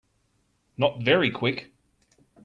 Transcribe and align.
Not 0.77 1.03
very 1.03 1.29
Quick 1.29 1.71